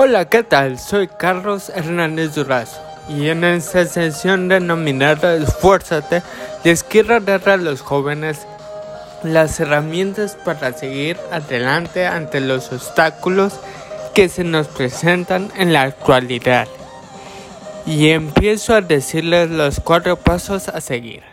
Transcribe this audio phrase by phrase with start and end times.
[0.00, 0.78] Hola, ¿qué tal?
[0.78, 6.22] Soy Carlos Hernández Durazo y en esta sesión denominada Esfuérzate
[6.62, 8.46] les quiero dar a los jóvenes
[9.24, 13.54] las herramientas para seguir adelante ante los obstáculos
[14.14, 16.68] que se nos presentan en la actualidad.
[17.84, 21.24] Y empiezo a decirles los cuatro pasos a seguir.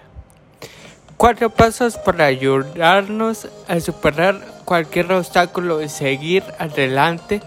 [1.18, 7.44] Cuatro pasos para ayudarnos a superar cualquier obstáculo y seguir adelante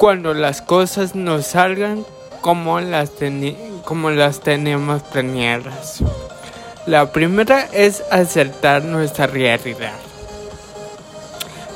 [0.00, 2.06] cuando las cosas no salgan
[2.40, 3.10] como las,
[3.84, 4.08] como
[4.42, 6.02] tenemos planeadas.
[6.86, 9.92] La primera es acertar nuestra realidad.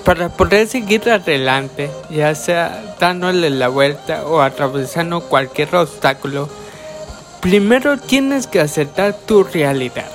[0.07, 6.49] Para poder seguir adelante, ya sea dándole la vuelta o atravesando cualquier obstáculo,
[7.43, 10.11] primero tienes que aceptar tu realidad,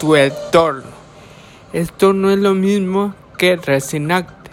[0.00, 0.88] tu entorno.
[1.74, 4.45] Esto no es lo mismo que resignarte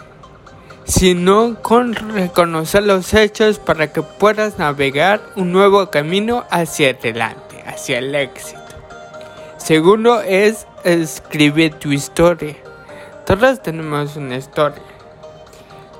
[0.84, 7.98] sino con reconocer los hechos para que puedas navegar un nuevo camino hacia adelante, hacia
[7.98, 8.60] el éxito.
[9.56, 12.56] Segundo es escribir tu historia.
[13.24, 14.82] Todos tenemos una historia,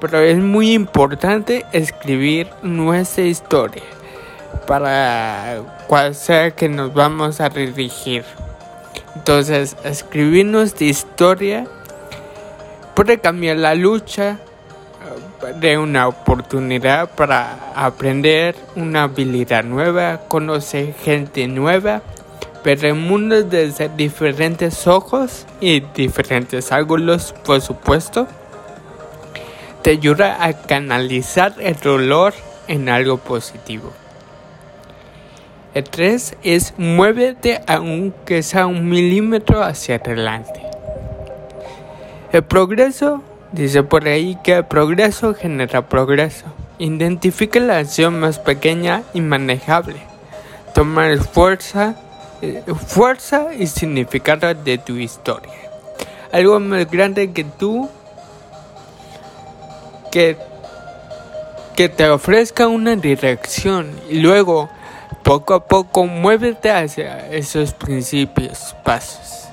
[0.01, 3.83] pero es muy importante escribir nuestra historia
[4.67, 8.25] para cual sea que nos vamos a dirigir.
[9.15, 11.67] Entonces, escribir nuestra historia
[12.95, 14.39] puede cambiar la lucha
[15.53, 22.03] de una oportunidad para aprender una habilidad nueva, conocer gente nueva,
[22.65, 28.27] ver el mundo desde diferentes ojos y diferentes ángulos, por supuesto.
[29.83, 32.33] Te ayuda a canalizar el dolor
[32.69, 33.93] en algo positivo.
[35.75, 40.63] El 3 es muévete aunque sea un milímetro hacia adelante.
[42.33, 43.23] El progreso
[43.55, 46.47] Dice por ahí que el progreso genera progreso.
[46.79, 49.95] Identifica la acción más pequeña y manejable.
[50.75, 51.95] Tomar fuerza,
[52.43, 55.53] eh, fuerza y significado de tu historia.
[56.33, 57.89] Algo más grande que tú
[60.11, 60.37] que,
[61.77, 64.69] que te ofrezca una dirección y luego
[65.23, 69.49] poco a poco muévete hacia esos principios, pasos.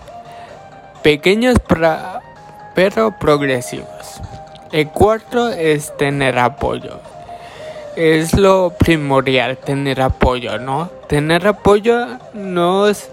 [1.04, 2.31] Pequeños para
[2.74, 4.22] pero progresivos.
[4.72, 7.00] El cuarto es tener apoyo.
[7.96, 10.90] Es lo primordial, tener apoyo, ¿no?
[11.08, 13.10] Tener apoyo nos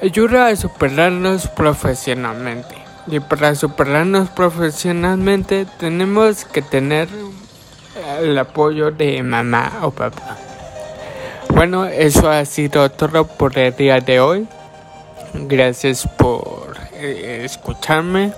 [0.00, 2.76] ayuda a superarnos profesionalmente.
[3.08, 7.08] Y para superarnos profesionalmente tenemos que tener
[8.20, 10.36] el apoyo de mamá o papá.
[11.48, 14.46] Bueno, eso ha sido todo por el día de hoy.
[15.34, 16.67] Gracias por
[16.98, 18.32] eh, escucharme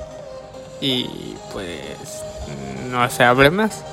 [0.80, 2.22] y pues
[2.90, 3.84] no se hable más.